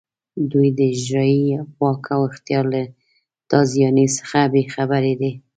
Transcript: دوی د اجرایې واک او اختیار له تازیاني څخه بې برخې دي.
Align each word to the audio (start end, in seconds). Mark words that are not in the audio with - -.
دوی 0.51 0.69
د 0.77 0.79
اجرایې 0.93 1.57
واک 1.79 2.03
او 2.15 2.21
اختیار 2.29 2.65
له 2.73 2.81
تازیاني 3.51 4.07
څخه 4.17 4.39
بې 4.51 4.63
برخې 4.91 5.13
دي. 5.21 5.31